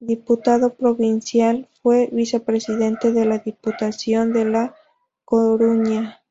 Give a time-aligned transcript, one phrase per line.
[0.00, 4.74] Diputado provincial, fue vicepresidente de la Diputación de la
[5.26, 6.22] Coruña.